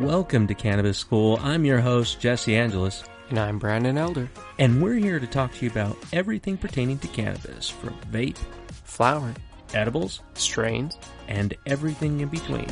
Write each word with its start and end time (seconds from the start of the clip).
Welcome 0.00 0.46
to 0.48 0.54
Cannabis 0.54 0.98
School. 0.98 1.38
I'm 1.42 1.64
your 1.64 1.80
host, 1.80 2.20
Jesse 2.20 2.54
Angelus, 2.54 3.02
And 3.30 3.38
I'm 3.38 3.58
Brandon 3.58 3.96
Elder. 3.96 4.28
and 4.58 4.82
we're 4.82 4.94
here 4.94 5.18
to 5.18 5.26
talk 5.26 5.52
to 5.54 5.64
you 5.64 5.70
about 5.70 5.96
everything 6.12 6.56
pertaining 6.58 6.98
to 6.98 7.08
cannabis 7.08 7.68
from 7.70 7.94
vape, 8.12 8.36
Flower, 8.84 9.32
edibles, 9.74 10.20
strains, 10.34 10.98
and 11.28 11.54
everything 11.66 12.20
in 12.20 12.28
between. 12.28 12.66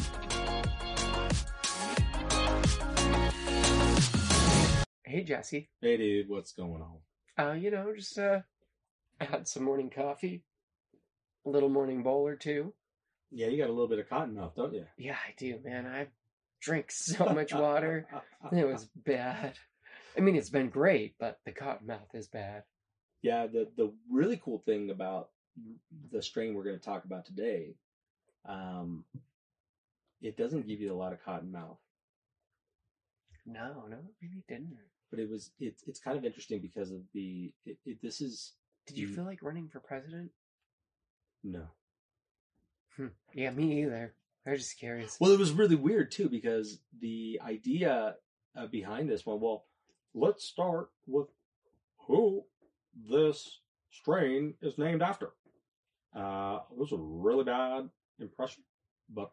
Hey 5.04 5.25
Jesse. 5.25 5.70
Hey 5.80 5.96
dude, 5.96 6.29
what's 6.29 6.52
going 6.52 6.82
on? 6.82 6.98
Uh, 7.46 7.52
you 7.52 7.70
know, 7.70 7.95
just 7.96 8.18
uh 8.18 8.41
I 9.20 9.25
had 9.25 9.48
some 9.48 9.64
morning 9.64 9.91
coffee. 9.91 10.43
A 11.46 11.50
little 11.50 11.68
morning 11.68 12.02
bowl 12.02 12.27
or 12.27 12.36
two. 12.36 12.72
Yeah, 13.30 13.48
you 13.48 13.59
got 13.59 13.68
a 13.68 13.72
little 13.72 13.88
bit 13.88 13.98
of 13.98 14.09
cotton 14.09 14.34
mouth, 14.34 14.54
don't 14.54 14.75
you? 14.75 14.84
Yeah, 14.96 15.14
I 15.16 15.34
do, 15.36 15.59
man. 15.64 15.86
I 15.86 16.06
drink 16.64 16.91
so 16.91 17.27
much 17.27 17.52
water. 17.54 18.06
It 18.52 18.66
was 18.66 18.88
bad. 19.05 19.55
I 20.16 20.20
mean 20.20 20.36
it's 20.36 20.50
been 20.50 20.70
great, 20.70 21.14
but 21.18 21.38
the 21.45 21.52
cotton 21.52 21.86
mouth 21.86 22.14
is 22.14 22.28
bad. 22.28 22.62
Yeah, 23.22 23.46
the 23.46 23.68
the 23.77 23.92
really 24.10 24.41
cool 24.42 24.59
thing 24.59 24.91
about 24.91 25.30
the 26.10 26.20
strain 26.22 26.55
we're 26.55 26.64
going 26.64 26.78
to 26.78 26.84
talk 26.84 27.05
about 27.05 27.24
today, 27.24 27.74
um, 28.48 29.05
it 30.20 30.36
doesn't 30.36 30.66
give 30.66 30.80
you 30.80 30.92
a 30.92 30.96
lot 30.96 31.12
of 31.12 31.24
cotton 31.24 31.52
mouth, 31.52 31.78
No, 33.46 33.84
no, 33.88 33.96
it 33.96 34.14
really 34.20 34.42
didn't. 34.48 34.77
but 35.10 35.20
it 35.20 35.30
was 35.30 35.50
it's 35.60 35.83
it's 35.86 36.00
kind 36.00 36.16
of 36.19 36.24
interesting 36.24 36.60
because 36.60 36.91
of 36.91 37.00
the 37.12 37.52
it, 37.64 37.78
it, 37.86 37.98
this 38.02 38.20
is 38.20 38.52
Did 38.86 38.98
you 38.98 39.08
feel 39.08 39.24
like 39.24 39.42
running 39.42 39.69
for 39.69 39.80
president? 39.80 40.30
no. 41.42 41.64
Hmm. 42.96 43.08
Yeah, 43.33 43.50
me 43.50 43.83
either. 43.83 44.14
I 44.47 44.51
was 44.51 44.61
just 44.61 44.79
curious. 44.79 45.16
Well, 45.21 45.33
it 45.33 45.39
was 45.39 45.53
really 45.53 45.77
weird 45.77 46.11
too 46.11 46.29
because 46.29 46.79
the 47.01 47.41
idea 47.45 48.17
uh, 48.56 48.67
behind 48.67 49.09
this 49.09 49.27
one. 49.27 49.41
Well, 49.41 49.64
let's 50.14 50.45
start 50.45 50.91
with 51.06 51.28
who 52.06 52.45
this 53.09 53.61
strain 53.91 54.55
is 54.62 54.78
named 54.78 55.03
after. 55.03 55.31
Uh, 56.14 56.61
it 56.70 56.78
was 56.78 56.92
a 56.92 56.97
really 56.98 57.45
bad 57.45 57.89
impression, 58.20 58.62
but 59.09 59.31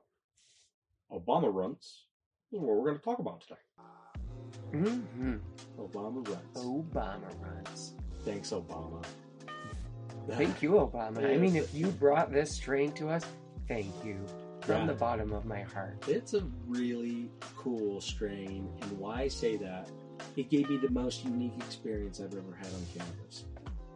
Obama 1.11 1.53
runs. 1.53 2.05
Is 2.51 2.59
what 2.59 2.75
we're 2.75 2.85
going 2.85 2.97
to 2.97 3.03
talk 3.03 3.19
about 3.19 3.41
today. 3.41 3.59
hmm 4.71 5.35
Obama 5.79 6.27
runs. 6.27 6.57
Obama 6.57 7.41
runs. 7.41 7.95
Thanks, 8.25 8.51
Obama. 8.51 9.03
Thank 10.29 10.61
you, 10.61 10.71
Obama. 10.71 11.25
I 11.25 11.37
mean, 11.37 11.55
if 11.55 11.73
you 11.73 11.87
brought 11.87 12.31
this 12.31 12.55
strain 12.55 12.91
to 12.93 13.09
us, 13.09 13.25
thank 13.67 13.87
you. 14.03 14.17
From 14.61 14.85
the 14.87 14.93
bottom 14.93 15.33
of 15.33 15.45
my 15.45 15.61
heart. 15.61 16.03
It's 16.07 16.33
a 16.33 16.43
really 16.67 17.29
cool 17.55 17.99
strain, 17.99 18.69
and 18.81 18.99
why 18.99 19.21
I 19.21 19.27
say 19.27 19.57
that, 19.57 19.89
it 20.35 20.49
gave 20.49 20.69
me 20.69 20.77
the 20.77 20.89
most 20.91 21.25
unique 21.25 21.55
experience 21.57 22.19
I've 22.19 22.33
ever 22.33 22.55
had 22.55 22.67
on 22.67 22.85
cannabis. 22.95 23.45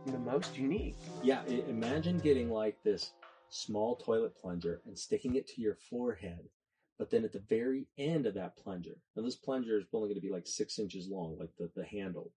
The 0.08 0.18
most 0.18 0.58
unique. 0.58 0.98
Yeah, 1.24 1.44
imagine 1.46 2.18
getting 2.18 2.50
like 2.50 2.82
this 2.84 3.12
small 3.50 3.96
toilet 3.96 4.36
plunger 4.36 4.82
and 4.86 4.98
sticking 4.98 5.36
it 5.36 5.48
to 5.50 5.62
your 5.62 5.76
forehead, 5.76 6.50
but 6.98 7.12
then 7.12 7.24
at 7.24 7.32
the 7.32 7.44
very 7.48 7.88
end 7.98 8.26
of 8.26 8.34
that 8.34 8.58
plunger, 8.58 8.98
now 9.16 9.24
this 9.24 9.36
plunger 9.36 9.78
is 9.78 9.86
only 9.94 10.10
going 10.10 10.20
to 10.20 10.28
be 10.28 10.34
like 10.34 10.48
six 10.48 10.80
inches 10.80 11.08
long, 11.08 11.38
like 11.40 11.52
the, 11.60 11.70
the 11.76 11.86
handle, 11.86 12.32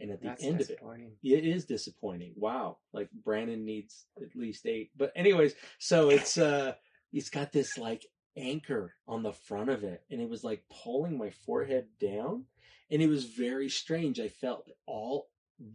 and 0.00 0.10
at 0.10 0.20
the 0.20 0.28
That's 0.28 0.42
end 0.42 0.60
of 0.60 0.70
it, 0.70 0.80
it 1.22 1.44
is 1.44 1.64
disappointing. 1.66 2.32
Wow, 2.36 2.78
like 2.92 3.08
Brandon 3.24 3.64
needs 3.64 4.06
at 4.20 4.34
least 4.34 4.66
eight. 4.66 4.90
But 4.96 5.12
anyways, 5.14 5.54
so 5.78 6.10
it's 6.10 6.38
uh, 6.38 6.74
it's 7.14 7.30
got 7.30 7.52
this 7.52 7.78
like 7.78 8.06
anchor 8.36 8.94
on 9.06 9.22
the 9.22 9.32
front 9.32 9.70
of 9.70 9.84
it, 9.84 10.02
and 10.10 10.20
it 10.20 10.28
was 10.28 10.42
like 10.42 10.64
pulling 10.82 11.16
my 11.16 11.30
forehead 11.30 11.86
down, 12.00 12.44
and 12.90 13.00
it 13.00 13.08
was 13.08 13.24
very 13.24 13.68
strange. 13.68 14.18
I 14.18 14.28
felt 14.28 14.68
all 14.86 15.28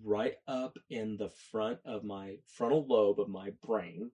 right 0.03 0.35
up 0.47 0.77
in 0.89 1.15
the 1.15 1.29
front 1.29 1.79
of 1.85 2.03
my 2.03 2.39
frontal 2.45 2.85
lobe 2.87 3.19
of 3.19 3.29
my 3.29 3.51
brain. 3.65 4.11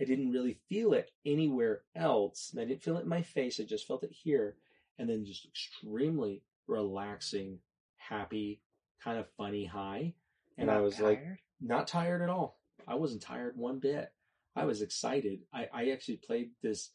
I 0.00 0.04
didn't 0.04 0.32
really 0.32 0.58
feel 0.68 0.94
it 0.94 1.10
anywhere 1.24 1.82
else, 1.94 2.50
and 2.50 2.60
I 2.60 2.64
didn't 2.64 2.82
feel 2.82 2.96
it 2.96 3.02
in 3.02 3.08
my 3.08 3.22
face. 3.22 3.60
I 3.60 3.64
just 3.64 3.86
felt 3.86 4.02
it 4.02 4.12
here, 4.12 4.56
and 4.98 5.08
then 5.08 5.26
just 5.26 5.44
extremely 5.44 6.42
relaxing, 6.66 7.58
happy, 7.96 8.62
kind 9.02 9.18
of 9.18 9.28
funny 9.36 9.66
high. 9.66 10.14
And 10.56 10.70
I 10.70 10.74
Not 10.74 10.82
was 10.82 10.98
like, 10.98 11.22
not 11.60 11.86
tired 11.86 12.22
at 12.22 12.30
all. 12.30 12.58
I 12.88 12.94
wasn't 12.94 13.22
tired 13.22 13.56
one 13.56 13.80
bit. 13.80 14.12
I 14.56 14.64
was 14.64 14.82
excited. 14.82 15.40
I, 15.52 15.68
I 15.72 15.90
actually 15.90 16.20
played 16.24 16.50
this 16.62 16.90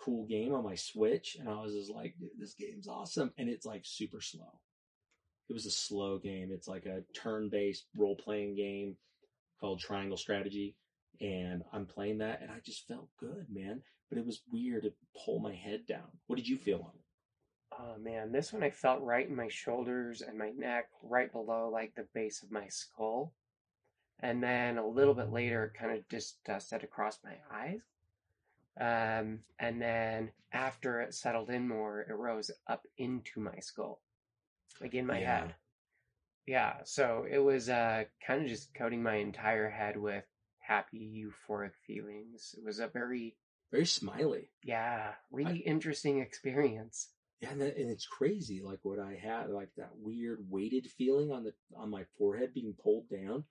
cool 0.00 0.26
game 0.26 0.54
on 0.54 0.64
my 0.64 0.74
Switch 0.74 1.36
and 1.38 1.48
I 1.48 1.60
was 1.60 1.74
just 1.74 1.90
like, 1.90 2.14
"Dude, 2.18 2.30
this 2.38 2.54
game's 2.54 2.88
awesome. 2.88 3.32
And 3.38 3.48
it's 3.48 3.66
like 3.66 3.82
super 3.84 4.20
slow. 4.20 4.60
It 5.48 5.52
was 5.52 5.66
a 5.66 5.70
slow 5.70 6.18
game. 6.18 6.50
It's 6.52 6.68
like 6.68 6.86
a 6.86 7.02
turn 7.14 7.48
based 7.50 7.86
role 7.96 8.16
playing 8.16 8.54
game 8.54 8.96
called 9.60 9.80
Triangle 9.80 10.16
Strategy. 10.16 10.76
And 11.20 11.62
I'm 11.72 11.86
playing 11.86 12.18
that 12.18 12.40
and 12.40 12.50
I 12.50 12.60
just 12.64 12.86
felt 12.86 13.08
good, 13.18 13.46
man. 13.50 13.82
But 14.08 14.18
it 14.18 14.26
was 14.26 14.42
weird 14.52 14.84
to 14.84 14.92
pull 15.24 15.40
my 15.40 15.54
head 15.54 15.86
down. 15.86 16.08
What 16.26 16.36
did 16.36 16.48
you 16.48 16.56
feel 16.56 16.78
on 16.78 16.92
it? 16.94 17.04
Oh 17.78 17.98
man, 17.98 18.32
this 18.32 18.52
one 18.52 18.62
I 18.62 18.70
felt 18.70 19.00
right 19.00 19.28
in 19.28 19.36
my 19.36 19.48
shoulders 19.48 20.22
and 20.22 20.36
my 20.36 20.50
neck, 20.50 20.86
right 21.02 21.30
below 21.30 21.70
like 21.72 21.94
the 21.94 22.06
base 22.14 22.42
of 22.42 22.50
my 22.50 22.66
skull. 22.68 23.32
And 24.22 24.42
then 24.42 24.78
a 24.78 24.86
little 24.86 25.14
bit 25.14 25.32
later, 25.32 25.64
it 25.64 25.78
kind 25.78 25.96
of 25.96 26.08
just 26.08 26.38
set 26.58 26.84
across 26.84 27.18
my 27.24 27.36
eyes. 27.52 27.80
Um, 28.78 29.40
and 29.58 29.80
then 29.80 30.30
after 30.52 31.00
it 31.00 31.14
settled 31.14 31.50
in 31.50 31.66
more, 31.68 32.00
it 32.02 32.12
rose 32.12 32.50
up 32.66 32.86
into 32.98 33.40
my 33.40 33.58
skull, 33.60 34.00
like 34.80 34.94
in 34.94 35.06
my 35.06 35.20
Yeah. 35.20 35.40
head. 35.40 35.54
Yeah, 36.46 36.82
so 36.84 37.26
it 37.30 37.38
was 37.38 37.68
uh, 37.68 38.04
kind 38.26 38.42
of 38.42 38.48
just 38.48 38.74
coating 38.74 39.02
my 39.02 39.16
entire 39.16 39.68
head 39.70 39.96
with 39.96 40.24
happy, 40.58 41.24
euphoric 41.24 41.74
feelings. 41.86 42.54
It 42.58 42.64
was 42.64 42.78
a 42.80 42.88
very, 42.88 43.36
Very 43.70 43.86
smiley. 43.86 44.50
yeah, 44.64 45.14
really 45.30 45.58
interesting 45.58 46.18
experience. 46.20 47.08
Yeah, 47.40 47.50
and, 47.52 47.60
that, 47.60 47.76
and 47.76 47.88
it's 47.90 48.06
crazy, 48.06 48.62
like 48.62 48.80
what 48.82 48.98
I 48.98 49.14
had, 49.14 49.50
like 49.50 49.70
that 49.76 49.96
weird 49.96 50.40
weighted 50.50 50.90
feeling 50.90 51.30
on 51.30 51.44
the 51.44 51.54
on 51.76 51.88
my 51.90 52.04
forehead 52.18 52.52
being 52.52 52.74
pulled 52.74 53.08
down. 53.08 53.44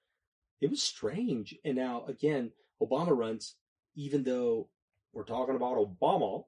It 0.62 0.70
was 0.70 0.84
strange. 0.84 1.56
And 1.64 1.76
now 1.78 2.06
again, 2.08 2.52
Obama 2.82 3.16
runs. 3.16 3.56
Even 3.96 4.24
though 4.24 4.70
we're 5.14 5.24
talking 5.24 5.56
about 5.56 5.78
Obama, 5.78 6.44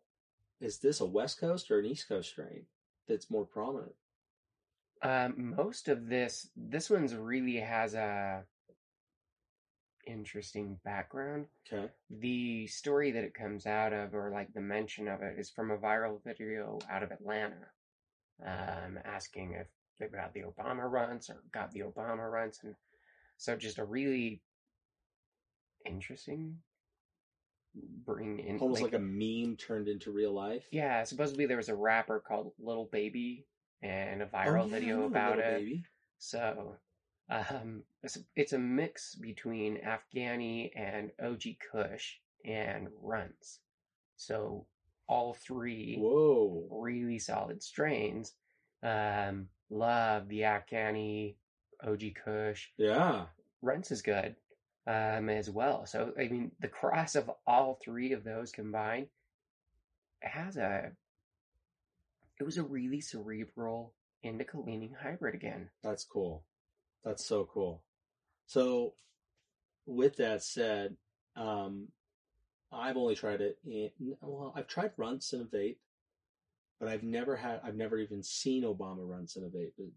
is 0.59 0.77
this 0.79 1.01
a 1.01 1.05
West 1.05 1.39
Coast 1.39 1.71
or 1.71 1.79
an 1.79 1.85
East 1.85 2.07
Coast 2.07 2.29
strain 2.29 2.65
that's 3.07 3.31
more 3.31 3.45
prominent? 3.45 3.93
Um, 5.01 5.55
most 5.57 5.87
of 5.87 6.07
this, 6.07 6.49
this 6.55 6.89
one's 6.89 7.15
really 7.15 7.57
has 7.57 7.95
a 7.95 8.43
interesting 10.05 10.77
background. 10.83 11.47
Okay, 11.71 11.87
The 12.09 12.67
story 12.67 13.11
that 13.11 13.23
it 13.23 13.33
comes 13.33 13.65
out 13.65 13.93
of, 13.93 14.13
or 14.13 14.31
like 14.31 14.53
the 14.53 14.61
mention 14.61 15.07
of 15.07 15.21
it, 15.21 15.37
is 15.37 15.49
from 15.49 15.71
a 15.71 15.77
viral 15.77 16.23
video 16.23 16.79
out 16.89 17.03
of 17.03 17.11
Atlanta, 17.11 17.67
um, 18.45 18.99
asking 19.03 19.53
if 19.53 19.67
they 19.99 20.07
got 20.07 20.33
the 20.33 20.41
Obama 20.41 20.89
runs 20.89 21.29
or 21.29 21.43
got 21.51 21.71
the 21.71 21.81
Obama 21.81 22.29
runs, 22.31 22.59
and 22.63 22.75
so 23.41 23.55
just 23.55 23.79
a 23.79 23.83
really 23.83 24.39
interesting 25.83 26.57
bring 28.05 28.37
in, 28.37 28.59
almost 28.59 28.83
like, 28.83 28.93
a 28.93 28.99
meme 28.99 29.55
turned 29.57 29.87
into 29.87 30.11
real 30.11 30.31
life. 30.31 30.63
yeah. 30.71 31.03
Supposedly 31.03 31.47
there 31.47 31.57
was 31.57 31.69
a 31.69 31.75
rapper 31.75 32.19
called 32.19 32.51
Lil 32.59 32.85
Baby 32.91 33.47
and 33.81 34.21
a 34.21 34.27
viral 34.27 34.65
Oh, 34.65 34.65
yeah, 34.65 34.79
video 34.79 35.03
about 35.05 35.39
it. 35.39 35.57
Baby. 35.57 35.83
So, 36.19 36.75
um, 37.31 37.81
it's, 38.03 38.19
it's 38.35 38.53
a 38.53 38.59
mix 38.59 39.15
between 39.15 39.79
Afghani 39.79 40.69
and 40.75 41.09
OG 41.19 41.43
Kush 41.71 42.19
and 42.45 42.89
runs. 43.01 43.61
So, 44.17 44.67
all 45.07 45.33
three 45.33 45.97
Whoa, 45.97 46.67
really 46.69 47.17
solid 47.17 47.63
strains. 47.63 48.33
Um, 48.83 49.47
love 49.71 50.27
the 50.27 50.41
Afghani, 50.41 51.35
OG 51.85 52.01
Kush. 52.23 52.67
yeah, 52.77 53.25
Runs 53.61 53.91
is 53.91 54.01
good 54.01 54.35
um, 54.87 55.29
as 55.29 55.49
well. 55.49 55.85
So, 55.85 56.13
I 56.17 56.27
mean, 56.27 56.51
the 56.59 56.67
cross 56.67 57.15
of 57.15 57.29
all 57.45 57.79
three 57.83 58.13
of 58.13 58.23
those 58.23 58.51
combined 58.51 59.07
has 60.21 60.57
a. 60.57 60.91
It 62.39 62.43
was 62.43 62.57
a 62.57 62.63
really 62.63 63.01
cerebral 63.01 63.93
indica 64.23 64.59
leaning 64.59 64.95
hybrid 64.99 65.35
again. 65.35 65.69
that's 65.83 66.03
cool. 66.03 66.43
That's 67.03 67.25
so 67.25 67.47
cool. 67.51 67.83
So, 68.47 68.93
with 69.85 70.17
that 70.17 70.43
said, 70.43 70.95
um, 71.35 71.87
I've 72.71 72.97
only 72.97 73.15
tried 73.15 73.41
it 73.41 73.57
in, 73.65 73.89
well, 74.21 74.53
I've 74.55 74.67
tried 74.67 74.91
runts 74.97 75.33
in 75.33 75.41
a 75.41 75.45
vape, 75.45 75.77
but 76.79 76.89
I've 76.89 77.03
never 77.03 77.35
had, 77.35 77.61
I've 77.63 77.75
never 77.75 77.97
even 77.97 78.23
seen 78.23 78.63
Obama 78.63 79.03
a 79.03 79.49
vape. 79.49 79.91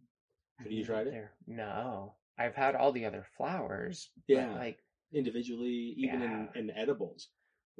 Have 0.58 0.70
you 0.70 0.84
tried 0.84 1.08
it? 1.08 1.28
No. 1.46 2.14
I've 2.38 2.54
had 2.54 2.74
all 2.74 2.92
the 2.92 3.04
other 3.04 3.24
flowers. 3.36 4.10
Yeah. 4.26 4.54
like, 4.54 4.78
Individually, 5.12 5.94
even 5.96 6.20
Yeah. 6.20 6.46
in, 6.54 6.70
in 6.70 6.76
edibles. 6.76 7.28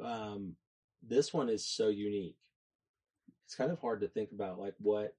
Um, 0.02 0.56
this 1.02 1.32
one 1.34 1.48
is 1.48 1.66
so 1.66 1.88
unique. 1.88 2.36
It's 3.44 3.54
kind 3.56 3.70
of 3.72 3.80
hard 3.80 4.00
to 4.00 4.08
think 4.08 4.30
about 4.32 4.58
like 4.58 4.74
what 4.78 5.16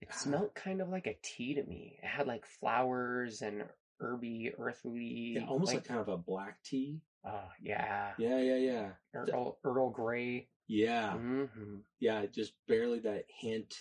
It 0.00 0.12
smelled 0.12 0.54
kind 0.54 0.80
of 0.80 0.88
like 0.88 1.06
a 1.06 1.16
tea 1.22 1.54
to 1.54 1.62
me. 1.62 1.98
It 2.02 2.06
had 2.06 2.26
like 2.26 2.44
flowers 2.46 3.42
and 3.42 3.64
herby, 4.00 4.52
earthly. 4.58 5.34
Yeah, 5.34 5.44
almost 5.46 5.72
like, 5.74 5.84
kind 5.84 6.00
of 6.00 6.08
a 6.08 6.16
black 6.16 6.62
tea. 6.62 7.00
Oh 7.24 7.48
yeah. 7.60 8.12
Yeah, 8.18 8.38
yeah, 8.38 8.56
yeah. 8.56 8.90
Earl, 9.14 9.58
Earl 9.64 9.90
Grey. 9.90 10.48
Yeah, 10.66 11.12
hmm 11.18 11.76
yeah. 12.00 12.26
Just 12.26 12.54
barely 12.66 13.00
that 13.00 13.26
hint. 13.28 13.74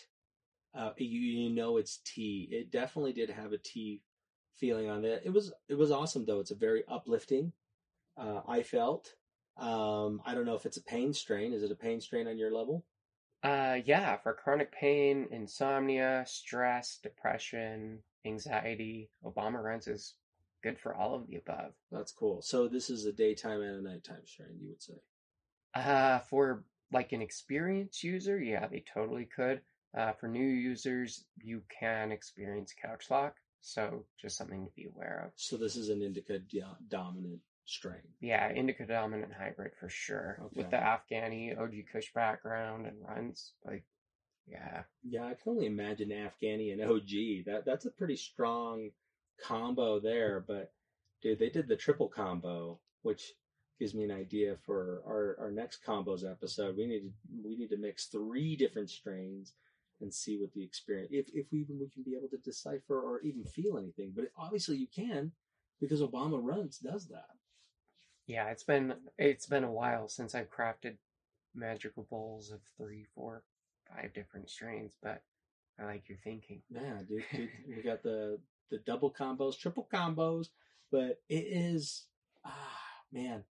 Uh, 0.76 0.92
you 0.98 1.20
you 1.20 1.50
know 1.50 1.78
it's 1.78 2.00
tea. 2.04 2.48
It 2.52 2.72
definitely 2.72 3.14
did 3.14 3.30
have 3.30 3.54
a 3.54 3.58
tea 3.58 4.02
feeling 4.56 4.90
on 4.90 5.06
it. 5.06 5.22
It 5.26 5.30
was 5.30 5.54
it 5.70 5.76
was 5.76 5.92
awesome 5.92 6.26
though. 6.26 6.40
It's 6.40 6.52
a 6.52 6.56
very 6.56 6.84
uplifting. 6.88 7.54
Uh, 8.18 8.42
I 8.48 8.64
felt. 8.64 9.14
Um, 9.58 10.22
I 10.26 10.34
don't 10.34 10.46
know 10.46 10.56
if 10.56 10.66
it's 10.66 10.78
a 10.78 10.84
pain 10.84 11.14
strain. 11.14 11.54
Is 11.54 11.64
it 11.64 11.72
a 11.72 11.76
pain 11.76 12.02
strain 12.02 12.28
on 12.28 12.38
your 12.38 12.52
level? 12.52 12.86
Uh, 13.44 13.80
yeah, 13.86 14.16
for 14.18 14.34
chronic 14.34 14.72
pain, 14.72 15.28
insomnia, 15.30 16.24
stress, 16.26 16.98
depression, 17.04 18.00
anxiety, 18.26 19.10
Obama 19.24 19.62
runs 19.62 19.88
is 19.88 20.16
good 20.64 20.80
for 20.80 20.96
all 20.96 21.14
of 21.14 21.28
the 21.28 21.36
above. 21.36 21.74
That's 21.92 22.14
cool. 22.14 22.42
So 22.42 22.68
this 22.68 22.90
is 22.90 23.06
a 23.06 23.12
daytime 23.12 23.62
and 23.62 23.86
a 23.86 23.90
nighttime 23.92 24.26
strain, 24.26 24.58
you 24.62 24.70
would 24.70 24.82
say. 24.82 24.94
Uh, 25.76 26.20
for 26.20 26.64
like 26.92 27.12
an 27.12 27.22
experienced 27.22 28.04
user, 28.04 28.40
yeah, 28.40 28.68
they 28.68 28.84
totally 28.94 29.26
could. 29.26 29.62
Uh, 29.96 30.12
for 30.14 30.28
new 30.28 30.44
users, 30.44 31.26
you 31.42 31.62
can 31.70 32.12
experience 32.12 32.74
couch 32.82 33.12
lock, 33.12 33.36
so 33.62 34.06
just 34.20 34.38
something 34.38 34.66
to 34.66 34.72
be 34.76 34.86
aware 34.86 35.24
of. 35.26 35.32
So 35.36 35.56
this 35.56 35.76
is 35.76 35.90
an 35.90 36.02
indica 36.02 36.40
do- 36.40 36.64
dominant 36.88 37.42
strain. 37.66 38.02
Yeah, 38.20 38.52
indica 38.52 38.86
dominant 38.86 39.32
hybrid 39.34 39.74
for 39.80 39.90
sure. 39.90 40.40
With 40.56 40.72
the 40.72 40.78
Afghani 40.78 41.58
OG 41.60 41.86
Kush 41.92 42.12
background 42.14 42.88
and 42.88 42.98
runs, 43.08 43.54
like, 43.66 43.84
yeah, 44.48 44.84
Yeah, 45.04 45.26
I 45.26 45.36
can 45.36 45.54
only 45.54 45.68
imagine 45.68 46.10
Afghani 46.10 46.74
and 46.74 46.82
OG. 46.82 47.46
That 47.46 47.64
that's 47.66 47.86
a 47.86 47.92
pretty 47.92 48.16
strong 48.16 48.90
combo 49.42 50.00
there. 50.00 50.44
But 50.46 50.72
dude, 51.22 51.40
they 51.40 51.50
did 51.50 51.68
the 51.68 51.76
triple 51.76 52.08
combo, 52.08 52.80
which 53.04 53.34
gives 53.80 53.94
me 53.94 54.04
an 54.04 54.12
idea 54.12 54.56
for 54.66 55.02
our, 55.06 55.38
our 55.40 55.52
next 55.52 55.84
combos 55.86 56.30
episode. 56.30 56.78
We 56.78 56.88
need 56.88 57.02
to 57.02 57.12
we 57.44 57.56
need 57.56 57.70
to 57.70 57.78
mix 57.78 58.08
three 58.08 58.56
different 58.56 58.90
strains 58.90 59.54
and 60.04 60.14
see 60.14 60.38
what 60.40 60.54
the 60.54 60.64
experience 60.64 61.10
if 61.14 61.28
if 61.34 61.48
we 61.52 61.62
even 61.62 61.80
we 61.80 61.90
can 61.90 62.04
be 62.04 62.16
able 62.16 62.30
to 62.30 62.38
decipher 62.38 63.02
or 63.02 63.22
even 63.22 63.46
feel 63.46 63.80
anything. 63.80 64.14
But 64.16 64.26
obviously 64.38 64.78
you 64.78 64.88
can 64.88 65.34
because 65.82 66.02
Obama 66.02 66.40
runs 66.44 66.80
does 66.80 67.08
that. 67.08 67.30
yeah. 68.28 68.50
It's 68.50 68.64
been 68.64 68.94
it's 69.18 69.48
been 69.48 69.64
a 69.64 69.72
while 69.72 70.08
since 70.08 70.36
I've 70.36 70.52
crafted 70.52 70.98
magical 71.56 72.08
bowls 72.10 72.52
of 72.52 72.62
three, 72.78 73.06
four, 73.16 73.44
five 73.90 74.14
different 74.14 74.50
strains, 74.50 74.96
but 75.02 75.24
I 75.80 75.86
like 75.86 76.10
your 76.10 76.18
thinking. 76.24 76.62
Yeah, 76.70 77.00
dude, 77.08 77.24
dude 77.36 77.50
we 77.76 77.82
got 77.84 78.04
the 78.04 78.40
the 78.72 78.80
double 78.80 79.12
combos, 79.12 79.58
triple 79.58 79.88
combos, 79.94 80.48
but 80.92 81.22
it 81.30 81.46
is 81.50 82.06
ah 82.46 82.80
man, 83.12 83.44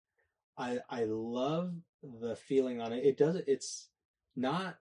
I 0.58 0.80
I 0.90 1.06
love 1.06 1.74
the 2.04 2.36
feeling 2.36 2.82
on 2.82 2.94
it. 2.94 3.06
It 3.06 3.18
does 3.18 3.36
it's 3.48 3.90
not 4.36 4.78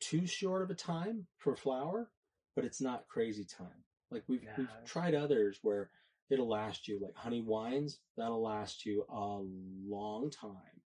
too 0.00 0.26
short 0.26 0.62
of 0.62 0.70
a 0.70 0.74
time 0.74 1.26
for 1.38 1.56
flower, 1.56 2.10
but 2.54 2.64
it's 2.64 2.80
not 2.80 3.08
crazy 3.08 3.44
time. 3.44 3.84
Like 4.10 4.22
we've 4.28 4.46
we've 4.56 4.68
tried 4.84 5.14
others 5.14 5.58
where 5.62 5.90
it'll 6.30 6.48
last 6.48 6.88
you 6.88 7.00
like 7.00 7.14
honey 7.14 7.40
wines, 7.40 7.98
that'll 8.16 8.42
last 8.42 8.86
you 8.86 9.04
a 9.08 9.40
long 9.88 10.30
time. 10.30 10.80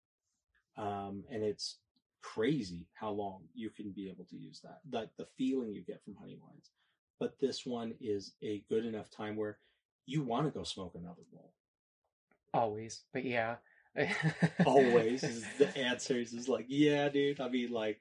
Um 0.77 1.23
and 1.31 1.43
it's 1.43 1.77
crazy 2.21 2.87
how 2.93 3.09
long 3.09 3.43
you 3.53 3.69
can 3.69 3.91
be 3.91 4.09
able 4.09 4.25
to 4.25 4.37
use 4.37 4.61
that. 4.61 4.79
Like 4.91 5.09
the 5.17 5.27
feeling 5.37 5.73
you 5.73 5.81
get 5.81 6.03
from 6.03 6.15
honey 6.15 6.37
wines. 6.41 6.71
But 7.19 7.39
this 7.39 7.65
one 7.65 7.93
is 7.99 8.33
a 8.41 8.63
good 8.69 8.85
enough 8.85 9.09
time 9.09 9.35
where 9.35 9.57
you 10.05 10.23
want 10.23 10.45
to 10.45 10.57
go 10.57 10.63
smoke 10.63 10.95
another 10.95 11.23
bowl. 11.31 11.51
Always, 12.53 13.01
but 13.13 13.25
yeah. 13.25 13.55
Always 14.65 15.23
is 15.23 15.45
the 15.57 15.75
answer 15.77 16.15
is 16.15 16.47
like, 16.47 16.65
yeah, 16.69 17.09
dude. 17.09 17.41
I 17.41 17.49
mean, 17.49 17.71
like, 17.71 17.99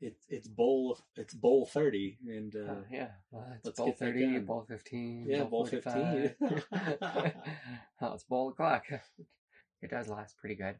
it's 0.00 0.24
it's 0.28 0.48
bowl 0.48 0.98
it's 1.16 1.34
bowl 1.34 1.66
thirty, 1.66 2.18
and 2.26 2.54
uh, 2.56 2.72
Uh, 2.72 2.76
yeah, 2.90 3.08
well, 3.30 3.46
it's 3.56 3.64
let's 3.66 3.78
bowl 3.78 3.86
get 3.88 3.98
that 3.98 4.04
30, 4.06 4.20
done. 4.20 4.44
bowl 4.46 4.64
15. 4.68 5.26
Yeah, 5.28 5.44
bowl 5.44 5.66
15. 5.66 6.34
45. 6.38 6.64
oh, 8.00 8.12
it's 8.14 8.24
bowl 8.24 8.48
o'clock. 8.50 8.84
It 9.82 9.90
does 9.90 10.08
last 10.08 10.36
pretty 10.36 10.56
good. 10.56 10.76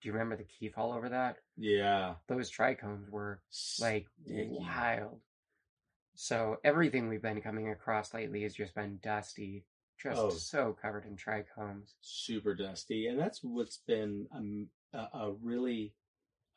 Do 0.00 0.08
you 0.08 0.12
remember 0.14 0.36
the 0.36 0.42
key 0.42 0.68
fall 0.68 0.92
over 0.92 1.08
that? 1.10 1.36
yeah, 1.56 2.14
Those 2.26 2.50
trichomes 2.50 3.08
were 3.08 3.40
like 3.80 4.08
Sticky. 4.24 4.48
wild. 4.50 5.20
So 6.16 6.56
everything 6.64 7.08
we've 7.08 7.22
been 7.22 7.40
coming 7.40 7.70
across 7.70 8.12
lately 8.12 8.42
has 8.42 8.52
just 8.52 8.74
been 8.74 8.98
dusty, 9.00 9.64
just 10.02 10.18
Oh. 10.20 10.30
so 10.30 10.76
covered 10.82 11.04
in 11.06 11.14
trichomes. 11.16 11.92
super 12.00 12.52
dusty, 12.56 13.06
and 13.06 13.16
that's 13.16 13.44
what's 13.44 13.76
been 13.86 14.26
um, 14.34 14.66
a, 14.92 14.98
a 15.14 15.32
really 15.40 15.94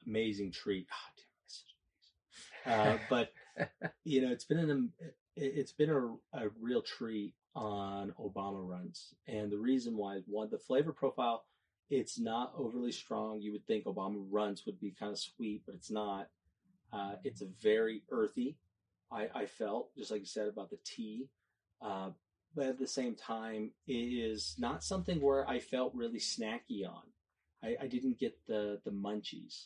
amazing 0.08 0.52
treat. 0.52 0.88
Ah, 0.92 1.12
damn, 1.16 1.26
that's 1.44 1.60
such 1.60 1.76
amazing. 1.78 2.16
Uh, 2.66 2.98
but 3.10 3.32
you 4.04 4.22
know, 4.22 4.32
it's 4.32 4.46
been 4.46 4.60
an 4.60 4.72
um, 4.72 4.92
it- 5.00 5.14
it's 5.36 5.74
been 5.74 5.90
a, 5.90 6.08
a 6.46 6.50
real 6.62 6.82
treat 6.82 7.34
on 7.56 8.14
Obama 8.20 8.68
runs, 8.68 9.14
and 9.28 9.52
the 9.52 9.58
reason 9.58 9.98
why 9.98 10.22
one, 10.28 10.50
the 10.50 10.58
flavor 10.58 10.94
profile, 10.94 11.46
it's 11.90 12.20
not 12.20 12.54
overly 12.58 12.92
strong. 12.92 13.42
You 13.42 13.52
would 13.54 13.66
think 13.68 13.86
Obama 13.86 14.26
runs 14.30 14.66
would 14.66 14.80
be 14.80 14.92
kind 14.92 15.12
of 15.12 15.20
sweet, 15.20 15.64
but 15.66 15.76
it's 15.76 15.92
not. 15.92 16.30
Uh, 16.94 17.16
it's 17.24 17.44
very 17.62 18.04
earthy. 18.12 18.58
I, 19.12 19.30
I 19.36 19.46
felt 19.46 19.96
just 19.98 20.12
like 20.12 20.22
you 20.22 20.26
said 20.26 20.48
about 20.48 20.70
the 20.70 20.80
tea, 20.86 21.30
uh, 21.82 22.12
but 22.56 22.66
at 22.68 22.80
the 22.80 22.88
same 22.88 23.16
time, 23.16 23.72
it 23.88 23.94
is 23.94 24.56
not 24.58 24.84
something 24.84 25.22
where 25.22 25.48
I 25.50 25.60
felt 25.60 25.94
really 25.96 26.20
snacky 26.20 26.88
on. 26.88 27.04
I, 27.64 27.76
I 27.84 27.88
didn't 27.88 28.20
get 28.20 28.38
the 28.48 28.80
the 28.86 28.92
munchies. 28.92 29.66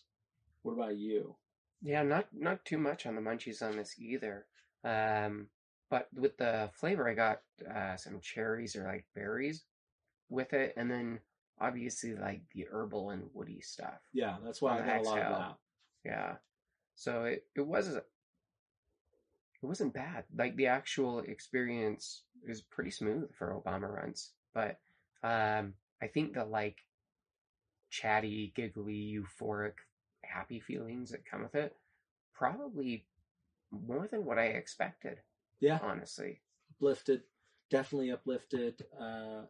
What 0.63 0.73
about 0.73 0.97
you? 0.97 1.35
Yeah, 1.81 2.03
not 2.03 2.27
not 2.33 2.65
too 2.65 2.77
much 2.77 3.05
on 3.05 3.15
the 3.15 3.21
munchies 3.21 3.61
on 3.61 3.77
this 3.77 3.95
either. 3.99 4.45
Um, 4.83 5.47
but 5.89 6.07
with 6.13 6.37
the 6.37 6.69
flavor, 6.73 7.09
I 7.09 7.13
got 7.13 7.41
uh, 7.73 7.95
some 7.95 8.19
cherries 8.19 8.75
or 8.75 8.83
like 8.83 9.05
berries 9.15 9.63
with 10.29 10.53
it, 10.53 10.73
and 10.77 10.89
then 10.89 11.19
obviously 11.59 12.15
like 12.15 12.41
the 12.53 12.67
herbal 12.71 13.11
and 13.11 13.29
woody 13.33 13.61
stuff. 13.61 13.99
Yeah, 14.13 14.37
that's 14.43 14.61
why 14.61 14.79
I 14.79 14.85
got 14.85 14.99
a 14.99 15.01
lot 15.01 15.19
of 15.19 15.37
that. 15.37 15.55
Yeah, 16.05 16.35
so 16.95 17.23
it 17.23 17.45
it 17.55 17.65
was 17.65 17.87
it 17.87 18.05
wasn't 19.61 19.93
bad. 19.93 20.25
Like 20.35 20.55
the 20.55 20.67
actual 20.67 21.19
experience 21.19 22.23
is 22.45 22.61
pretty 22.61 22.91
smooth 22.91 23.33
for 23.33 23.53
Obama 23.53 23.89
runs, 23.89 24.31
but 24.53 24.79
um, 25.23 25.73
I 26.01 26.07
think 26.07 26.33
the 26.33 26.45
like 26.45 26.77
chatty, 27.89 28.53
giggly, 28.55 29.17
euphoric, 29.17 29.73
happy 30.29 30.59
feelings 30.59 31.11
that 31.11 31.25
come 31.25 31.43
with 31.43 31.55
it 31.55 31.75
probably 32.39 33.05
more 33.71 34.07
than 34.09 34.25
what 34.25 34.39
I 34.39 34.45
expected. 34.45 35.17
Yeah, 35.59 35.79
Honestly, 35.83 36.39
uplifted, 36.71 37.21
definitely 37.69 38.11
uplifted. 38.11 38.85
Uh, 38.99 39.41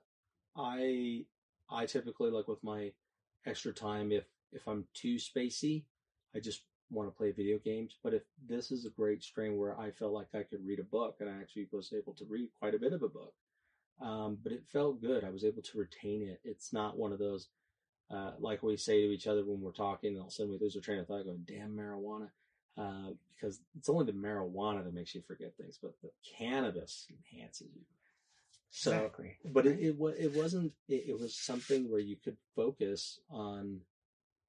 I 0.57 1.25
I 1.69 1.85
typically 1.85 2.31
like 2.31 2.47
with 2.47 2.63
my 2.63 2.91
extra 3.45 3.71
time 3.71 4.11
if 4.11 4.25
if 4.51 4.67
I'm 4.67 4.85
too 4.95 5.15
spacey, 5.15 5.83
I 6.35 6.39
just 6.39 6.63
want 6.89 7.07
to 7.07 7.15
play 7.15 7.31
video 7.31 7.59
games. 7.59 7.95
But 8.03 8.15
if 8.15 8.23
this 8.47 8.71
is 8.71 8.85
a 8.85 8.89
great 8.89 9.23
strain 9.23 9.57
where 9.57 9.79
I 9.79 9.91
felt 9.91 10.13
like 10.13 10.33
I 10.33 10.41
could 10.41 10.65
read 10.65 10.79
a 10.79 10.83
book, 10.83 11.17
and 11.19 11.29
I 11.29 11.39
actually 11.39 11.67
was 11.71 11.93
able 11.93 12.13
to 12.15 12.25
read 12.25 12.49
quite 12.59 12.73
a 12.73 12.79
bit 12.79 12.93
of 12.93 13.03
a 13.03 13.07
book, 13.07 13.33
um, 14.01 14.39
but 14.41 14.51
it 14.51 14.63
felt 14.73 14.99
good. 15.01 15.23
I 15.23 15.29
was 15.29 15.45
able 15.45 15.61
to 15.61 15.77
retain 15.77 16.23
it. 16.23 16.41
It's 16.43 16.73
not 16.73 16.97
one 16.97 17.13
of 17.13 17.19
those 17.19 17.49
uh, 18.11 18.31
like 18.39 18.63
we 18.63 18.77
say 18.77 19.01
to 19.01 19.11
each 19.11 19.27
other 19.27 19.43
when 19.43 19.61
we're 19.61 19.71
talking, 19.71 20.11
and 20.11 20.19
all 20.19 20.27
of 20.27 20.31
a 20.31 20.31
sudden 20.31 20.51
we 20.51 20.57
lose 20.57 20.75
our 20.75 20.81
train 20.81 20.99
of 20.99 21.07
thought, 21.07 21.25
going, 21.25 21.45
"Damn 21.45 21.75
marijuana." 21.75 22.29
Uh, 22.77 23.11
because 23.33 23.59
it's 23.77 23.89
only 23.89 24.05
the 24.05 24.11
marijuana 24.11 24.83
that 24.83 24.93
makes 24.93 25.15
you 25.15 25.21
forget 25.21 25.53
things, 25.57 25.79
but 25.81 25.93
the 26.01 26.09
cannabis 26.37 27.07
enhances 27.09 27.67
you. 27.73 27.81
So, 28.71 28.91
exactly. 28.91 29.37
but 29.45 29.65
it, 29.65 29.79
it 29.79 29.95
it 30.19 30.35
wasn't. 30.35 30.73
It, 30.87 31.05
it 31.09 31.19
was 31.19 31.35
something 31.35 31.89
where 31.89 31.99
you 31.99 32.15
could 32.15 32.37
focus 32.55 33.19
on 33.29 33.81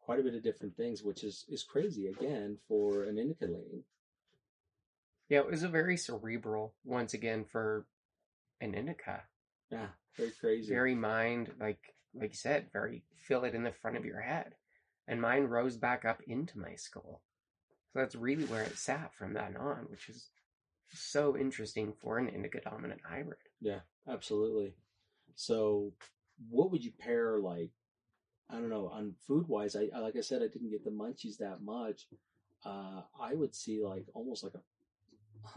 quite 0.01 0.21
a 0.21 0.23
bit 0.23 0.35
of 0.35 0.43
different 0.43 0.77
things, 0.77 1.03
which 1.03 1.25
is 1.25 1.45
is 1.49 1.63
crazy 1.63 2.09
again 2.09 2.59
for 2.69 3.05
an 3.05 3.19
indica 3.19 3.47
lean. 3.47 3.85
Yeah, 5.29 5.39
it 5.39 5.51
was 5.51 5.63
a 5.63 5.69
very 5.69 5.97
cerebral 5.97 6.75
once 6.85 7.15
again 7.15 7.45
for 7.45 7.87
an 8.61 8.75
indica. 8.75 9.23
Yeah, 9.71 9.87
very 10.17 10.33
crazy. 10.33 10.69
very 10.69 10.95
mind 10.95 11.53
like 11.61 11.95
like 12.15 12.31
you 12.31 12.37
said 12.37 12.67
very 12.73 13.03
feel 13.17 13.45
it 13.45 13.55
in 13.55 13.63
the 13.63 13.73
front 13.73 13.97
of 13.97 14.05
your 14.05 14.21
head 14.21 14.55
and 15.07 15.21
mine 15.21 15.45
rose 15.45 15.77
back 15.77 16.05
up 16.05 16.21
into 16.27 16.59
my 16.59 16.75
skull 16.75 17.23
so 17.93 17.99
that's 17.99 18.15
really 18.15 18.45
where 18.45 18.63
it 18.63 18.77
sat 18.79 19.13
from 19.15 19.35
then 19.35 19.57
on 19.57 19.87
which 19.91 20.09
is 20.09 20.31
so 20.93 21.37
interesting 21.37 21.93
for 22.01 22.19
an 22.19 22.29
indica 22.29 22.61
dominant 22.61 23.01
hybrid 23.09 23.39
Yeah, 23.61 23.81
absolutely. 24.09 24.75
So, 25.37 25.93
what 26.49 26.71
would 26.71 26.85
you 26.85 26.93
pair 26.99 27.39
like? 27.39 27.71
I 28.51 28.55
don't 28.55 28.69
know. 28.69 28.89
On 28.89 29.15
food 29.27 29.47
wise, 29.49 29.77
I 29.77 29.89
I- 29.95 30.01
like 30.01 30.17
I 30.17 30.21
said, 30.21 30.43
I 30.43 30.49
didn't 30.49 30.71
get 30.71 30.85
the 30.85 30.91
munchies 30.91 31.39
that 31.39 31.63
much. 31.63 32.09
Uh, 32.65 33.03
I 33.19 33.35
would 33.35 33.55
see 33.55 33.83
like 33.83 34.07
almost 34.15 34.43
like 34.43 34.55
a 34.55 34.63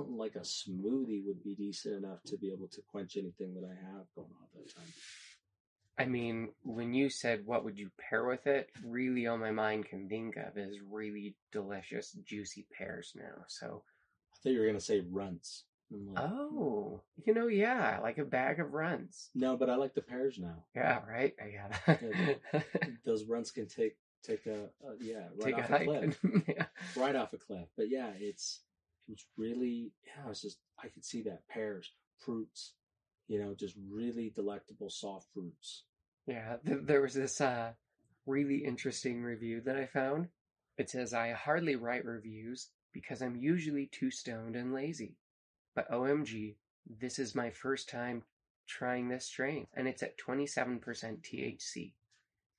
like 0.03 0.36
a 0.36 0.39
smoothie 0.41 1.25
would 1.25 1.43
be 1.43 1.55
decent 1.55 1.95
enough 2.03 2.22
to 2.25 2.38
be 2.38 2.51
able 2.51 2.67
to 2.69 2.81
quench 2.81 3.17
anything 3.17 3.53
that 3.55 3.65
I 3.65 3.74
have 3.74 4.05
going 4.15 4.29
on 4.39 4.45
at 4.45 4.65
that 4.65 4.75
time. 4.75 4.93
I 5.97 6.05
mean, 6.05 6.50
when 6.63 6.93
you 6.93 7.09
said 7.09 7.45
what 7.45 7.63
would 7.63 7.77
you 7.77 7.91
pair 8.09 8.25
with 8.25 8.47
it, 8.47 8.69
really 8.83 9.27
all 9.27 9.38
my 9.38 9.51
mind 9.51 9.85
can 9.85 10.09
think 10.09 10.38
of 10.38 10.57
is 10.57 10.77
really 10.89 11.35
delicious, 11.51 12.12
juicy 12.25 12.65
pears 12.75 13.13
now. 13.15 13.45
So, 13.47 13.83
I 14.33 14.35
thought 14.41 14.53
you 14.53 14.59
were 14.59 14.65
gonna 14.65 14.79
say 14.79 15.01
runts. 15.01 15.65
Like, 15.91 16.01
hmm. 16.01 16.17
oh, 16.17 17.01
you 17.25 17.33
know, 17.33 17.47
yeah, 17.47 18.00
like 18.01 18.17
a 18.17 18.25
bag 18.25 18.59
of 18.59 18.73
runs. 18.73 19.29
no, 19.35 19.55
but 19.55 19.69
I 19.69 19.75
like 19.75 19.93
the 19.93 20.01
pears 20.01 20.39
now. 20.39 20.63
Yeah, 20.75 21.00
right. 21.07 21.33
I 21.39 21.51
gotta 21.91 22.63
Those 23.05 23.25
runts 23.25 23.51
can 23.51 23.67
take 23.67 23.97
take 24.23 24.45
a, 24.47 24.69
a 24.88 24.95
yeah 25.01 25.27
right 25.38 25.53
take 25.53 25.57
off 25.57 25.69
a, 25.69 25.77
hike. 25.77 25.85
cliff, 25.85 26.19
yeah. 26.47 26.65
right 26.95 27.15
off 27.15 27.33
a 27.33 27.38
cliff. 27.38 27.67
But 27.77 27.89
yeah, 27.89 28.12
it's 28.17 28.62
it's 29.07 29.25
really 29.38 29.91
yeah. 30.05 30.31
It's 30.31 30.41
just 30.41 30.57
I 30.83 30.88
could 30.88 31.05
see 31.05 31.21
that 31.23 31.47
pears, 31.47 31.91
fruits, 32.17 32.73
you 33.27 33.39
know, 33.39 33.53
just 33.53 33.75
really 33.89 34.32
delectable 34.36 34.89
soft 34.89 35.27
fruits. 35.34 35.84
Yeah, 36.27 36.58
th- 36.65 36.80
there 36.84 37.01
was 37.01 37.13
this 37.13 37.42
uh, 37.42 37.74
really 38.25 38.63
interesting 38.65 39.22
review 39.24 39.62
that 39.62 39.77
I 39.77 39.86
found. 39.86 40.27
It 40.77 40.89
says, 40.89 41.13
I 41.13 41.32
hardly 41.32 41.75
write 41.75 42.06
reviews 42.06 42.70
because 42.94 43.22
I'm 43.22 43.36
usually 43.36 43.88
too 43.88 44.12
stoned 44.12 44.56
and 44.56 44.74
lazy. 44.74 45.15
But 45.75 45.92
OMG, 45.92 46.56
this 47.00 47.20
is 47.20 47.36
my 47.36 47.50
first 47.50 47.89
time 47.89 48.24
trying 48.68 49.10
this 49.10 49.25
strain, 49.25 49.68
and 49.74 49.88
it's 49.88 50.03
at 50.03 50.18
27% 50.18 50.82
THC. 50.82 51.94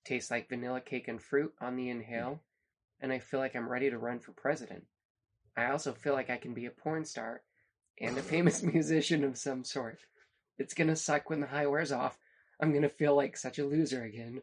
Tastes 0.05 0.31
like 0.31 0.49
vanilla 0.49 0.81
cake 0.81 1.09
and 1.09 1.23
fruit 1.23 1.55
on 1.61 1.77
the 1.77 1.89
inhale, 1.89 2.43
and 3.01 3.13
I 3.13 3.19
feel 3.19 3.41
like 3.41 3.57
I'm 3.57 3.69
ready 3.69 3.91
to 3.91 3.99
run 3.99 4.21
for 4.21 4.33
president. 4.33 4.85
I 5.57 5.71
also 5.71 5.93
feel 5.93 6.13
like 6.13 6.31
I 6.31 6.37
can 6.37 6.53
be 6.53 6.67
a 6.67 6.71
porn 6.71 7.05
star 7.05 7.43
and 8.01 8.19
a 8.19 8.23
famous 8.23 8.63
musician 8.75 9.25
of 9.25 9.39
some 9.39 9.65
sort. 9.65 9.99
It's 10.59 10.75
gonna 10.75 10.97
suck 10.97 11.31
when 11.31 11.41
the 11.41 11.47
high 11.47 11.67
wears 11.67 11.93
off, 11.93 12.19
I'm 12.61 12.73
gonna 12.73 12.89
feel 12.89 13.15
like 13.15 13.37
such 13.37 13.59
a 13.59 13.67
loser 13.67 14.03
again. 14.03 14.43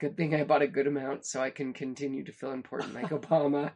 Good 0.00 0.16
thing 0.16 0.34
I 0.34 0.44
bought 0.44 0.62
a 0.62 0.66
good 0.66 0.86
amount 0.86 1.26
so 1.26 1.40
I 1.40 1.50
can 1.50 1.72
continue 1.72 2.24
to 2.24 2.32
feel 2.32 2.52
important 2.52 2.94
like 2.94 3.10
Obama. 3.10 3.72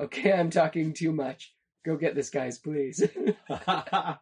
Okay, 0.00 0.32
I'm 0.32 0.50
talking 0.50 0.92
too 0.92 1.12
much. 1.12 1.54
Go 1.84 1.96
get 1.96 2.14
this, 2.14 2.30
guys, 2.30 2.58
please. 2.58 3.02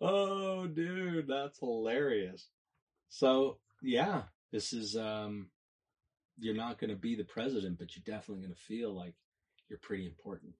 oh, 0.00 0.66
dude, 0.66 1.28
that's 1.28 1.58
hilarious. 1.58 2.48
So, 3.10 3.58
yeah, 3.82 4.22
this 4.52 4.72
is 4.72 4.96
um 4.96 5.50
you're 6.38 6.54
not 6.54 6.78
going 6.78 6.90
to 6.90 6.96
be 6.96 7.16
the 7.16 7.24
president, 7.24 7.78
but 7.78 7.94
you're 7.94 8.02
definitely 8.06 8.44
going 8.44 8.54
to 8.54 8.62
feel 8.62 8.94
like 8.94 9.14
you're 9.68 9.78
pretty 9.80 10.06
important. 10.06 10.54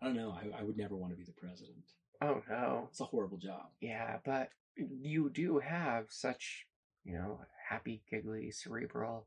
I 0.00 0.06
don't 0.06 0.16
know. 0.16 0.32
I, 0.32 0.60
I 0.60 0.62
would 0.62 0.76
never 0.76 0.96
want 0.96 1.12
to 1.12 1.18
be 1.18 1.24
the 1.24 1.32
president. 1.32 1.84
Oh 2.22 2.42
no. 2.48 2.88
It's 2.90 3.00
a 3.00 3.04
horrible 3.04 3.38
job. 3.38 3.66
Yeah, 3.80 4.18
but 4.24 4.50
you 4.76 5.30
do 5.30 5.58
have 5.58 6.06
such, 6.08 6.66
you 7.04 7.14
know, 7.14 7.40
happy, 7.68 8.02
giggly, 8.10 8.50
cerebral 8.50 9.26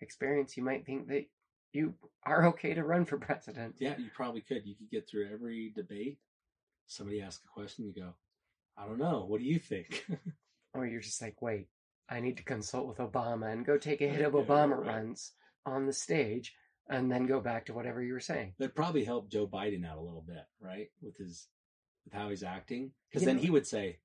experience. 0.00 0.56
You 0.56 0.64
might 0.64 0.84
think 0.84 1.08
that 1.08 1.26
you 1.72 1.94
are 2.24 2.46
okay 2.48 2.74
to 2.74 2.84
run 2.84 3.04
for 3.04 3.18
president. 3.18 3.76
Yeah, 3.78 3.96
you 3.98 4.10
probably 4.14 4.42
could. 4.42 4.66
You 4.66 4.74
could 4.74 4.90
get 4.90 5.08
through 5.08 5.30
every 5.32 5.72
debate. 5.74 6.18
Somebody 6.86 7.22
asks 7.22 7.44
a 7.44 7.48
question, 7.48 7.86
you 7.86 7.94
go, 7.94 8.12
I 8.76 8.86
don't 8.86 8.98
know. 8.98 9.24
What 9.26 9.40
do 9.40 9.46
you 9.46 9.58
think? 9.58 10.06
Or 10.74 10.86
you're 10.86 11.00
just 11.02 11.20
like, 11.20 11.42
wait, 11.42 11.68
I 12.08 12.20
need 12.20 12.38
to 12.38 12.44
consult 12.44 12.88
with 12.88 12.96
Obama 12.96 13.52
and 13.52 13.66
go 13.66 13.76
take 13.76 14.00
a 14.00 14.08
hit 14.08 14.24
of 14.24 14.32
Obama 14.32 14.78
right. 14.78 14.86
runs 14.86 15.32
on 15.66 15.86
the 15.86 15.92
stage 15.92 16.54
and 16.88 17.10
then 17.10 17.26
go 17.26 17.40
back 17.40 17.66
to 17.66 17.74
whatever 17.74 18.02
you 18.02 18.14
were 18.14 18.20
saying. 18.20 18.54
That'd 18.58 18.74
probably 18.74 19.04
helped 19.04 19.30
Joe 19.30 19.46
Biden 19.46 19.86
out 19.86 19.98
a 19.98 20.02
little 20.02 20.24
bit, 20.26 20.44
right? 20.60 20.88
With 21.02 21.16
his 21.18 21.48
with 22.04 22.12
how 22.12 22.28
he's 22.28 22.42
acting, 22.42 22.92
because 23.10 23.24
then 23.24 23.36
know- 23.36 23.42
he 23.42 23.50
would 23.50 23.66
say, 23.66 23.98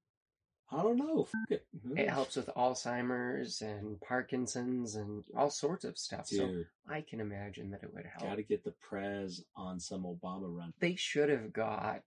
"I 0.71 0.83
don't 0.83 0.97
know, 0.97 1.27
it." 1.49 1.65
It 1.73 1.87
mm-hmm. 1.87 2.07
helps 2.07 2.35
with 2.35 2.49
Alzheimer's 2.55 3.61
and 3.61 3.99
Parkinson's 4.01 4.95
and 4.95 5.23
all 5.35 5.49
sorts 5.49 5.85
of 5.85 5.97
stuff. 5.97 6.27
So. 6.27 6.63
I 6.89 7.01
can 7.01 7.19
imagine 7.19 7.71
that 7.71 7.83
it 7.83 7.93
would 7.93 8.05
help. 8.05 8.29
Got 8.29 8.35
to 8.35 8.43
get 8.43 8.63
the 8.63 8.73
prez 8.81 9.43
on 9.55 9.79
some 9.79 10.03
Obama 10.03 10.53
run. 10.55 10.73
They 10.79 10.95
should 10.95 11.29
have 11.29 11.53
got 11.53 12.03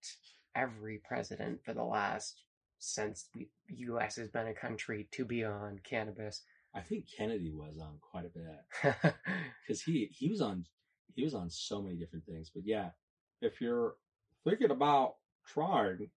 every 0.54 0.99
president 0.99 1.64
for 1.64 1.75
the 1.75 1.85
last 1.85 2.42
since 2.78 3.28
the 3.35 3.49
U.S. 3.68 4.16
has 4.16 4.28
been 4.28 4.49
a 4.49 4.54
country 4.54 5.06
to 5.12 5.25
be 5.25 5.44
on 5.44 5.78
cannabis. 5.85 6.42
I 6.75 6.80
think 6.80 7.04
Kennedy 7.16 7.52
was 7.52 7.78
on 7.80 7.99
quite 8.00 8.25
a 8.25 8.28
bit 8.28 9.14
because 9.62 9.82
he 9.82 10.09
he 10.12 10.28
was 10.28 10.40
on 10.40 10.64
he 11.14 11.25
was 11.25 11.35
on 11.35 11.50
so 11.50 11.82
many 11.82 11.97
different 11.97 12.25
things. 12.25 12.50
But 12.54 12.62
yeah, 12.64 12.90
if 13.40 13.61
you're 13.61 13.94
thinking 14.44 14.70
about 14.70 15.14
trying 15.52 16.11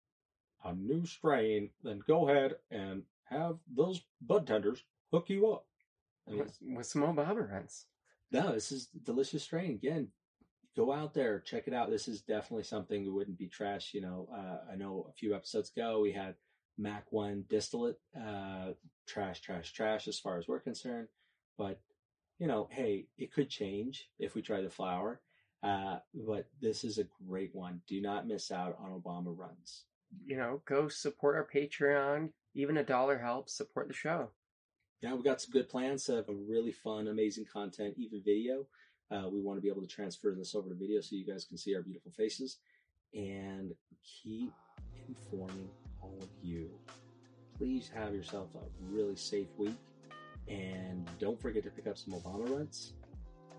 a 0.63 0.73
new 0.73 1.05
strain, 1.05 1.69
then 1.83 2.01
go 2.07 2.29
ahead 2.29 2.55
and 2.69 3.03
have 3.29 3.57
those 3.73 4.01
bud 4.21 4.45
tenders 4.45 4.83
hook 5.11 5.29
you 5.29 5.51
up. 5.51 5.65
With, 6.27 6.55
with 6.61 6.85
some 6.85 7.01
Obama 7.01 7.51
runs. 7.51 7.87
No, 8.31 8.53
this 8.53 8.71
is 8.71 8.87
delicious 9.03 9.43
strain. 9.43 9.71
Again, 9.71 10.09
go 10.77 10.93
out 10.93 11.13
there, 11.13 11.39
check 11.39 11.67
it 11.67 11.73
out. 11.73 11.89
This 11.89 12.07
is 12.07 12.21
definitely 12.21 12.63
something 12.63 13.03
that 13.03 13.11
wouldn't 13.11 13.37
be 13.37 13.47
trash. 13.47 13.93
You 13.93 14.01
know, 14.01 14.29
uh, 14.33 14.71
I 14.71 14.75
know 14.75 15.07
a 15.09 15.13
few 15.13 15.35
episodes 15.35 15.71
ago 15.75 15.99
we 15.99 16.11
had 16.13 16.35
Mac 16.77 17.05
One 17.11 17.43
distillate, 17.49 17.99
uh, 18.15 18.69
trash, 19.07 19.41
trash, 19.41 19.73
trash 19.73 20.07
as 20.07 20.19
far 20.19 20.37
as 20.37 20.47
we're 20.47 20.59
concerned. 20.59 21.07
But 21.57 21.79
you 22.39 22.47
know, 22.47 22.69
hey, 22.71 23.07
it 23.17 23.33
could 23.33 23.49
change 23.49 24.09
if 24.17 24.33
we 24.35 24.41
try 24.41 24.61
the 24.61 24.69
flower. 24.69 25.21
Uh, 25.63 25.97
but 26.25 26.47
this 26.61 26.83
is 26.83 26.97
a 26.97 27.07
great 27.27 27.53
one. 27.53 27.81
Do 27.87 28.01
not 28.01 28.27
miss 28.27 28.51
out 28.51 28.77
on 28.79 28.99
Obama 28.99 29.37
runs. 29.37 29.85
You 30.25 30.37
know, 30.37 30.61
go 30.65 30.87
support 30.87 31.35
our 31.35 31.47
Patreon. 31.53 32.29
Even 32.55 32.77
a 32.77 32.83
dollar 32.83 33.17
helps. 33.17 33.55
Support 33.55 33.87
the 33.87 33.93
show. 33.93 34.29
Yeah, 35.01 35.13
we've 35.13 35.23
got 35.23 35.41
some 35.41 35.51
good 35.51 35.69
plans 35.69 36.05
to 36.05 36.15
have 36.15 36.29
a 36.29 36.33
really 36.33 36.71
fun, 36.71 37.07
amazing 37.07 37.45
content, 37.51 37.95
even 37.97 38.21
video. 38.23 38.67
Uh, 39.09 39.27
we 39.29 39.41
want 39.41 39.57
to 39.57 39.61
be 39.61 39.67
able 39.67 39.81
to 39.81 39.87
transfer 39.87 40.33
this 40.37 40.55
over 40.55 40.69
to 40.69 40.75
video 40.75 41.01
so 41.01 41.15
you 41.15 41.25
guys 41.25 41.43
can 41.43 41.57
see 41.57 41.75
our 41.75 41.81
beautiful 41.81 42.11
faces 42.11 42.57
and 43.13 43.73
keep 44.23 44.53
informing 45.07 45.69
all 46.01 46.17
of 46.21 46.29
you. 46.41 46.69
Please 47.57 47.91
have 47.93 48.13
yourself 48.13 48.49
a 48.55 48.93
really 48.93 49.15
safe 49.15 49.49
week 49.57 49.75
and 50.47 51.09
don't 51.19 51.39
forget 51.39 51.63
to 51.63 51.69
pick 51.69 51.87
up 51.87 51.97
some 51.97 52.13
Obama 52.13 52.49
runs 52.49 52.93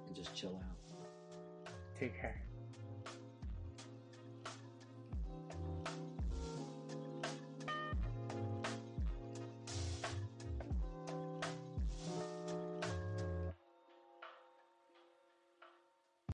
and 0.07 0.17
just 0.17 0.35
chill 0.35 0.57
out. 0.57 0.82
Take 2.03 2.21
care. 2.21 2.52